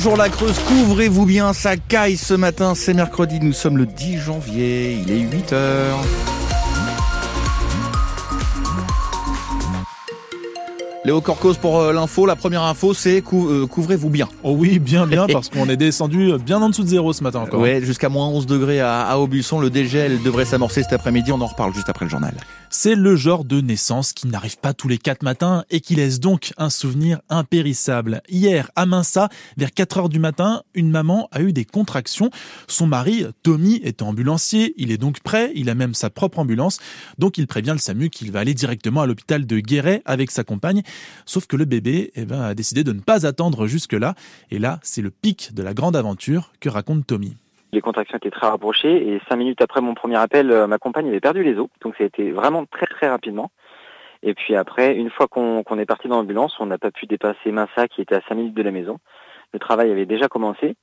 [0.00, 4.18] Bonjour la Creuse, couvrez-vous bien, ça caille ce matin, c'est mercredi, nous sommes le 10
[4.18, 5.98] janvier, il est 8 heures.
[11.08, 12.26] Léo Corcos pour euh, l'info.
[12.26, 14.28] La première info, c'est euh, couvrez-vous bien.
[14.42, 17.38] Oh oui, bien, bien, parce qu'on est descendu bien en dessous de zéro ce matin
[17.38, 17.60] encore.
[17.60, 19.58] Ouais, jusqu'à moins 11 degrés à, à Aubusson.
[19.58, 21.32] Le dégel devrait s'amorcer cet après-midi.
[21.32, 22.34] On en reparle juste après le journal.
[22.68, 26.20] C'est le genre de naissance qui n'arrive pas tous les quatre matins et qui laisse
[26.20, 28.20] donc un souvenir impérissable.
[28.28, 32.28] Hier, à Minsa, vers 4 heures du matin, une maman a eu des contractions.
[32.66, 34.74] Son mari, Tommy, est ambulancier.
[34.76, 35.52] Il est donc prêt.
[35.54, 36.78] Il a même sa propre ambulance.
[37.16, 40.44] Donc il prévient le SAMU qu'il va aller directement à l'hôpital de Guéret avec sa
[40.44, 40.82] compagne.
[41.26, 44.14] Sauf que le bébé eh ben, a décidé de ne pas attendre jusque-là.
[44.50, 47.36] Et là, c'est le pic de la grande aventure que raconte Tommy.
[47.72, 51.08] Les contractions étaient très rapprochées et cinq minutes après mon premier appel, euh, ma compagne
[51.08, 51.68] avait perdu les os.
[51.82, 53.50] Donc ça a été vraiment très très rapidement.
[54.22, 57.52] Et puis après, une fois qu'on est parti dans l'ambulance, on n'a pas pu dépasser
[57.52, 58.98] Massa qui était à cinq minutes de la maison.
[59.52, 60.76] Le travail avait déjà commencé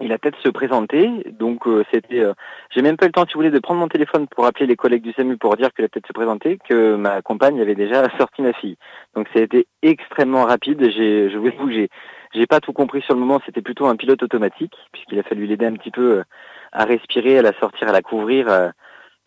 [0.00, 1.10] il a peut-être se présenter.
[1.30, 2.34] Donc euh, c'était, euh,
[2.70, 4.66] j'ai même pas eu le temps, si vous voulez, de prendre mon téléphone pour appeler
[4.66, 7.74] les collègues du SAMU pour dire qu'il a peut-être se présenter, que ma compagne avait
[7.74, 8.76] déjà sorti ma fille.
[9.14, 10.80] Donc ça a été extrêmement rapide.
[10.80, 11.88] J'ai, je vous avoue, j'ai,
[12.34, 13.40] j'ai pas tout compris sur le moment.
[13.46, 16.24] C'était plutôt un pilote automatique puisqu'il a fallu l'aider un petit peu euh,
[16.72, 18.72] à respirer, à la sortir, à la couvrir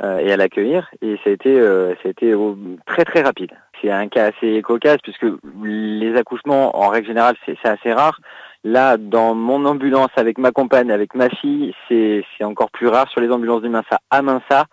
[0.01, 0.89] et à l'accueillir.
[1.01, 2.35] Et ça a été, ça a été
[2.85, 3.51] très très rapide.
[3.81, 5.25] C'est un cas assez cocasse puisque
[5.63, 8.19] les accouchements, en règle générale, c'est assez rare.
[8.63, 13.21] Là, dans mon ambulance avec ma compagne, avec ma fille, c'est encore plus rare sur
[13.21, 14.65] les ambulances du Minsa à Minsa.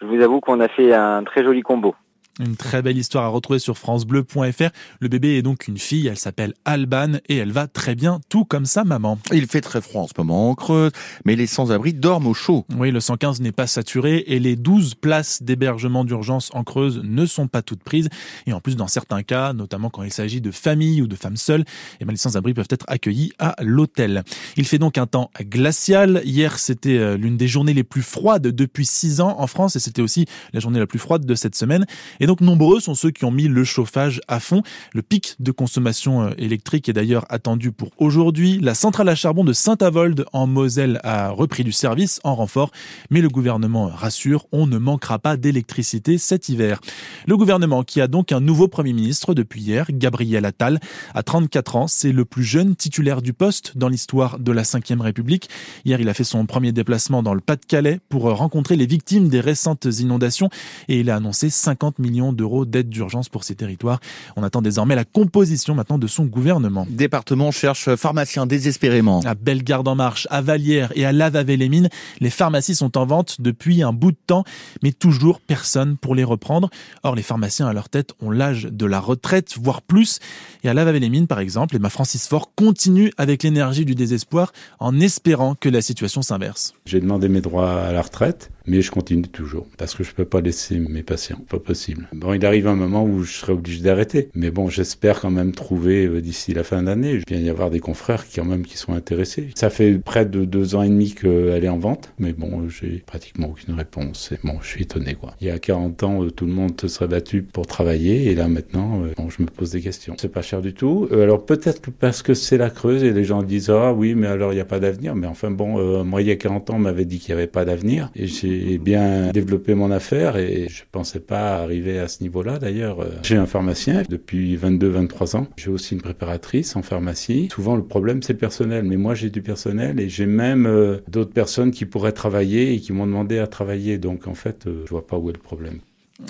[0.00, 1.94] Je vous avoue qu'on a fait un très joli combo.
[2.40, 4.70] Une très belle histoire à retrouver sur francebleu.fr.
[5.00, 8.44] Le bébé est donc une fille, elle s'appelle Alban et elle va très bien, tout
[8.44, 9.18] comme sa maman.
[9.32, 10.92] Il fait très froid en ce moment en Creuse,
[11.24, 12.64] mais les sans-abri dorment au chaud.
[12.76, 17.26] Oui, le 115 n'est pas saturé et les 12 places d'hébergement d'urgence en Creuse ne
[17.26, 18.08] sont pas toutes prises.
[18.46, 21.36] Et en plus, dans certains cas, notamment quand il s'agit de familles ou de femmes
[21.36, 21.64] seules,
[22.00, 24.22] eh ben, les sans-abri peuvent être accueillis à l'hôtel.
[24.56, 26.22] Il fait donc un temps glacial.
[26.24, 29.80] Hier, c'était euh, l'une des journées les plus froides depuis 6 ans en France et
[29.80, 31.84] c'était aussi la journée la plus froide de cette semaine.
[32.20, 34.62] Et donc nombreux sont ceux qui ont mis le chauffage à fond.
[34.92, 38.58] Le pic de consommation euh, électrique est d'ailleurs attendu pour aujourd'hui.
[38.60, 42.70] La centrale à charbon de Saint-Avold en Moselle a repris du service en renfort,
[43.08, 46.82] mais le gouvernement rassure, on ne manquera pas d'électricité cet hiver.
[47.26, 50.80] Le gouvernement qui a donc un nouveau Premier ministre depuis hier, Gabriel Attal,
[51.14, 55.00] à 34 ans, c'est le plus jeune titulaire du poste dans l'histoire de la Ve
[55.00, 55.48] République.
[55.86, 59.40] Hier, il a fait son premier déplacement dans le Pas-de-Calais pour rencontrer les victimes des
[59.40, 60.50] récentes inondations
[60.88, 64.00] et il a annoncé 50 millions d'euros d'aide d'urgence pour ces territoires.
[64.36, 66.86] On attend désormais la composition maintenant de son gouvernement.
[66.90, 69.20] Département cherche pharmaciens désespérément.
[69.24, 71.88] À Bellegarde-en-Marche, à Vallière et à Lavavé-les-Mines,
[72.20, 74.44] les pharmacies sont en vente depuis un bout de temps,
[74.82, 76.70] mais toujours personne pour les reprendre.
[77.02, 80.18] Or, les pharmaciens à leur tête ont l'âge de la retraite, voire plus.
[80.64, 85.54] Et à Lavavé-les-Mines, par exemple, Emma Francis Fort continue avec l'énergie du désespoir en espérant
[85.54, 86.74] que la situation s'inverse.
[86.86, 90.24] J'ai demandé mes droits à la retraite mais je continue toujours parce que je peux
[90.24, 92.08] pas laisser mes patients, pas possible.
[92.12, 95.52] Bon, il arrive un moment où je serai obligé d'arrêter, mais bon, j'espère quand même
[95.52, 97.12] trouver euh, d'ici la fin d'année.
[97.12, 99.48] Il vient y avoir des confrères qui quand même qui sont intéressés.
[99.54, 103.02] Ça fait près de deux ans et demi qu'elle est en vente, mais bon, j'ai
[103.04, 104.32] pratiquement aucune réponse.
[104.32, 105.34] Et bon, je suis étonné quoi.
[105.40, 108.34] Il y a 40 ans, euh, tout le monde se serait battu pour travailler, et
[108.34, 110.14] là maintenant, euh, bon, je me pose des questions.
[110.18, 111.08] C'est pas cher du tout.
[111.12, 114.52] Alors peut-être parce que c'est la Creuse et les gens disent ah oui, mais alors
[114.52, 115.14] il n'y a pas d'avenir.
[115.14, 117.50] Mais enfin bon, moi il y a 40 ans, on m'avait dit qu'il n'y avait
[117.50, 122.08] pas d'avenir, et j'ai j'ai bien développé mon affaire et je pensais pas arriver à
[122.08, 122.98] ce niveau-là d'ailleurs.
[123.22, 125.46] J'ai un pharmacien depuis 22-23 ans.
[125.56, 127.48] J'ai aussi une préparatrice en pharmacie.
[127.52, 130.98] Souvent le problème c'est le personnel, mais moi j'ai du personnel et j'ai même euh,
[131.08, 133.98] d'autres personnes qui pourraient travailler et qui m'ont demandé à travailler.
[133.98, 135.80] Donc en fait, euh, je vois pas où est le problème.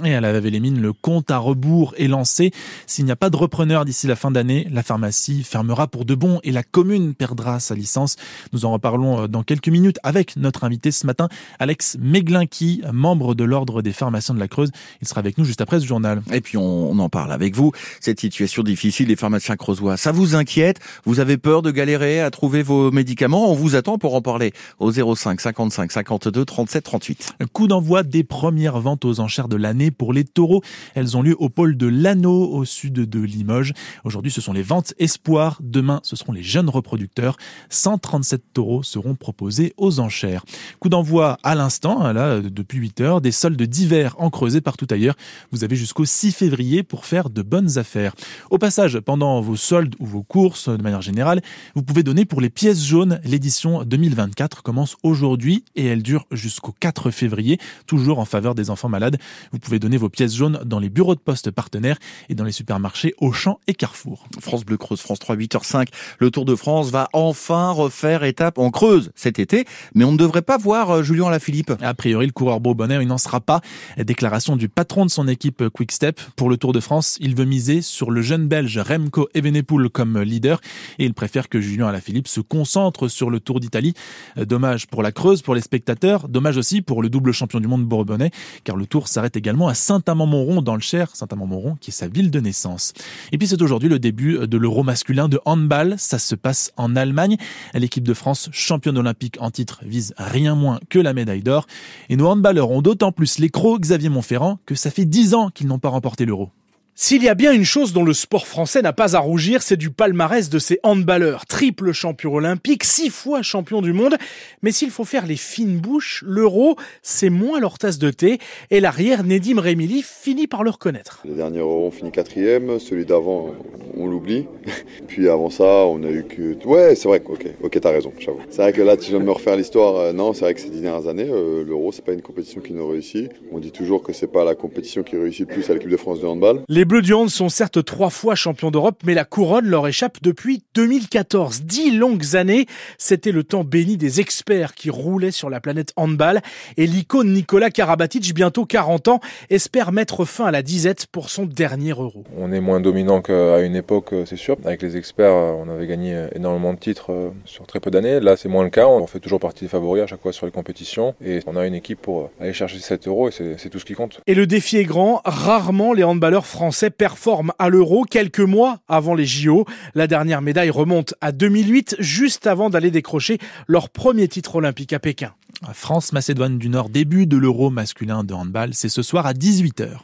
[0.04, 2.52] Et à la mines le compte à rebours est lancé.
[2.86, 6.14] S'il n'y a pas de repreneur d'ici la fin d'année, la pharmacie fermera pour de
[6.14, 8.16] bon et la commune perdra sa licence.
[8.52, 11.28] Nous en reparlons euh, dans quelques minutes avec notre invité ce matin,
[11.58, 14.70] Alex Meglinki, membre de l'Ordre des pharmaciens de la Creuse.
[15.00, 16.20] Il sera avec nous juste après ce journal.
[16.34, 17.72] Et puis on, en parle avec vous.
[18.00, 20.80] Cette situation difficile des pharmaciens creusois, ça vous inquiète?
[21.06, 23.50] Vous avez peur de galérer à trouver vos médicaments?
[23.50, 27.34] On vous attend pour en parler au 05 55 52 37 38.
[27.54, 30.62] Coup d'envoi des premières ventes aux enchères de l'année pour les taureaux.
[30.94, 33.72] Elles ont lieu au pôle de l'Anneau, au sud de Limoges.
[34.04, 35.58] Aujourd'hui, ce sont les ventes espoirs.
[35.62, 37.36] Demain, ce seront les jeunes reproducteurs.
[37.70, 40.44] 137 taureaux seront proposés aux enchères.
[40.80, 44.30] Coup d'envoi à l'instant, hein, là, depuis 8 heures, des soldes d'hiver en
[44.64, 45.14] partout ailleurs.
[45.52, 48.14] Vous avez jusqu'au 6 février pour faire de bonnes affaires.
[48.50, 51.42] Au passage, pendant vos soldes ou vos courses, de manière générale,
[51.74, 53.20] vous pouvez donner pour les pièces jaunes.
[53.24, 58.88] L'édition 2024 commence aujourd'hui et elle dure jusqu'au 4 février, toujours en faveur des enfants
[58.88, 59.18] malades.
[59.52, 61.98] Vous pouvez donner vos pièces jaunes dans les bureaux de poste partenaires
[62.30, 64.26] et dans les supermarchés Auchan et Carrefour.
[64.40, 65.88] France Bleu Creuse, France 3, 8h05.
[66.18, 70.16] Le Tour de France va enfin refaire étape en Creuse cet été, mais on ne
[70.16, 71.74] devrait pas voir euh, Julien Alaphilippe.
[71.82, 73.60] A priori, le coureur bourbonnais, il n'en sera pas.
[73.98, 76.18] Déclaration du patron de son équipe Quick Step.
[76.34, 80.18] Pour le Tour de France, il veut miser sur le jeune belge Remco Evenepoel comme
[80.18, 80.62] leader
[80.98, 83.92] et il préfère que Julien Alaphilippe se concentre sur le Tour d'Italie.
[84.36, 87.84] Dommage pour la Creuse, pour les spectateurs, dommage aussi pour le double champion du monde
[87.84, 88.30] bourbonnais,
[88.64, 92.30] car le Tour s'arrête également à Saint-Amand-Montrond dans le Cher, Saint-Amand-Montrond qui est sa ville
[92.30, 92.92] de naissance.
[93.32, 95.96] Et puis c'est aujourd'hui le début de l'Euro masculin de handball.
[95.98, 97.36] Ça se passe en Allemagne.
[97.74, 101.66] L'équipe de France, championne olympique en titre, vise rien moins que la médaille d'or.
[102.08, 105.50] Et nos handballeurs ont d'autant plus les crocs Xavier Montferrand que ça fait dix ans
[105.50, 106.50] qu'ils n'ont pas remporté l'Euro.
[107.00, 109.76] S'il y a bien une chose dont le sport français n'a pas à rougir, c'est
[109.76, 111.46] du palmarès de ses handballeurs.
[111.46, 114.16] Triple champion olympique, six fois champion du monde.
[114.62, 118.40] Mais s'il faut faire les fines bouches, l'euro, c'est moins leur tasse de thé.
[118.72, 121.22] Et l'arrière, Nedim Remili, finit par le reconnaître.
[121.24, 122.80] Le dernier euro, on finit quatrième.
[122.80, 123.54] Celui d'avant,
[123.96, 124.46] on l'oublie.
[125.06, 126.56] Puis avant ça, on a eu que...
[126.66, 128.40] Ouais, c'est vrai, ok, ok, t'as raison, j'avoue.
[128.50, 129.94] C'est vrai que là, tu viens de me refaire l'histoire.
[129.98, 132.60] Euh, non, c'est vrai que ces dix dernières années, euh, l'euro, c'est pas une compétition
[132.60, 133.30] qui nous réussit.
[133.52, 135.96] On dit toujours que c'est pas la compétition qui réussit le plus à l'équipe de
[135.96, 136.62] France de handball.
[136.68, 140.22] Les Bleus du Hand sont certes trois fois champions d'Europe, mais la couronne leur échappe
[140.22, 141.64] depuis 2014.
[141.64, 142.64] Dix longues années,
[142.96, 146.40] c'était le temps béni des experts qui roulaient sur la planète handball.
[146.78, 149.20] Et l'icône Nicolas Karabatic, bientôt 40 ans,
[149.50, 152.24] espère mettre fin à la disette pour son dernier Euro.
[152.38, 154.56] On est moins dominant qu'à une époque, c'est sûr.
[154.64, 158.18] Avec les experts, on avait gagné énormément de titres euh, sur très peu d'années.
[158.18, 158.86] Là, c'est moins le cas.
[158.86, 161.14] On fait toujours partie des favoris à chaque fois sur les compétitions.
[161.22, 163.92] Et on a une équipe pour aller chercher 7 euros et c'est tout ce qui
[163.92, 164.22] compte.
[164.26, 165.20] Et le défi est grand.
[165.26, 169.66] Rarement les handballeurs français performent forme à l'Euro quelques mois avant les JO.
[169.94, 174.98] La dernière médaille remonte à 2008, juste avant d'aller décrocher leur premier titre olympique à
[174.98, 175.32] Pékin.
[175.72, 179.98] France-Macédoine du Nord, début de l'Euro masculin de handball, c'est ce soir à 18h.